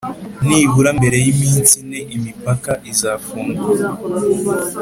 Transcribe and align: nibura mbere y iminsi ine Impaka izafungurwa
nibura 0.47 0.89
mbere 0.97 1.15
y 1.23 1.27
iminsi 1.33 1.73
ine 1.81 1.99
Impaka 2.17 2.71
izafungurwa 2.91 3.67